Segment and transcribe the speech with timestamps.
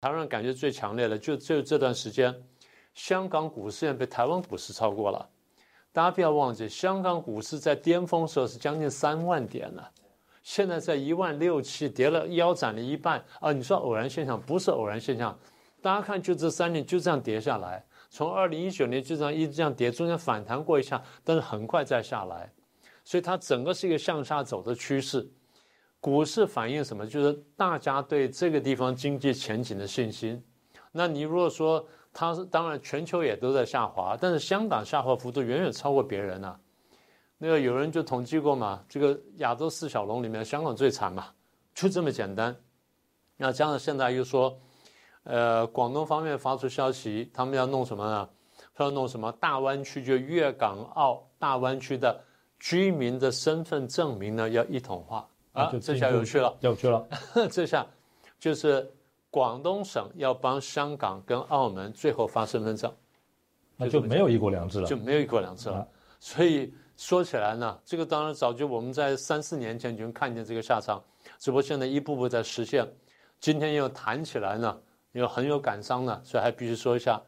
[0.00, 2.32] 台湾人感觉最强烈的，就就这段时间，
[2.94, 5.28] 香港股市也被台湾股市超过了。
[5.92, 9.82] 大家不要忘记，香港股市在巅峰时候是将近三万点呢，
[10.44, 13.50] 现在在一万六七，跌了腰斩了一半啊！
[13.52, 14.40] 你说偶然现象？
[14.40, 15.36] 不是偶然现象。
[15.82, 22.52] 大家看，就这三年就这样跌下来，从二零一九年就这样一直这样跌，中间反弹过一下，但是很快再下来，
[23.04, 25.28] 所以它整个是一个向下走的趋势。
[26.08, 27.06] 股市反映什么？
[27.06, 30.42] 就是大家对这个地方经济前景的信心。
[30.90, 36.58] 那你如果说它是，当然全球也都在下滑，但是香港下滑幅度远远超过别人呐。
[37.36, 41.26] 那个有人就统计过嘛，这个亚洲四小龙里面，香港最惨嘛，
[41.74, 42.56] 就这么简单。
[43.36, 44.58] 那加上现在又说，
[45.22, 48.28] 呃，广东方面发出消息，他们要弄什么呢？
[48.78, 52.20] 要弄什么大湾区，就粤港澳大湾区的
[52.58, 55.28] 居民的身份证明呢，要一统化。
[55.58, 57.06] 啊，这下有趣了，有趣了。
[57.50, 57.86] 这下
[58.38, 58.88] 就是
[59.30, 62.92] 广东省要帮香港跟澳门最后发身份证，
[63.76, 65.86] 那就没有一国两制了，就没有一国两制了。
[66.20, 71.02] 所以说起来呢，这个当然早就我们在三四年前就看见这个下场，
[71.38, 72.86] 只不过现在一步步在实现。
[73.40, 74.80] 今天又谈起来呢，
[75.12, 77.20] 又很有感伤呢，所以还必须说一下。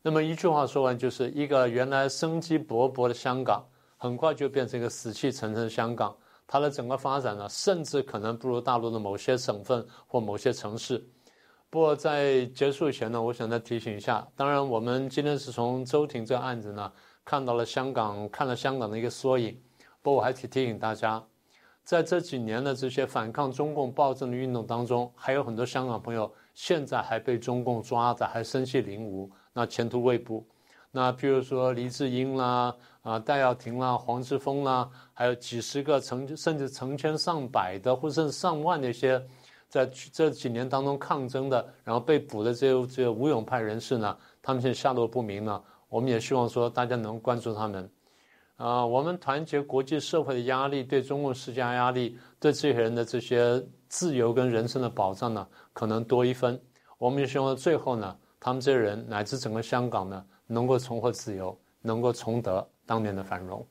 [0.00, 3.62] 那么一句话说完，就是一个原来生机勃勃的香港，
[3.96, 6.14] 很快就变成一个死气沉沉的香港。
[6.54, 11.04] 它的整个发展呢，甚至可能不如大陆的某些省份或某些城市。
[11.68, 14.24] 不过在结束前呢，我想再提醒一下。
[14.36, 16.92] 当然，我们今天是从周庭这个案子呢，
[17.24, 19.60] 看到了香港，看了香港的一个缩影。
[20.00, 21.20] 不过我还提提醒大家，
[21.82, 30.46] 在这几年的这些反抗中共暴政的运动当中，还有很多香港朋友现在还被中共抓着，还身系灵无，那前途未卜。
[30.96, 39.20] 那譬如说黎智英啦，啊戴耀廷啦，黄之锋啦，还有几十个成甚至成千上百的，或甚至上万的一些，
[39.68, 45.60] 在这几年当中抗争的，然后被捕的这这些吴勇派人士呢，他们现在下落不明呢。
[45.88, 47.90] 我们也希望说大家能关注他们，
[48.54, 56.60] 啊，我们团结国际社会的压力，对中共施加压力，对这些人的这些自由跟人生的保障呢，可能多一分。
[56.98, 60.22] 我们也希望最后呢，他们这些人乃至整个香港呢。
[60.46, 63.66] 能够重获自由，能够重得当年的繁荣。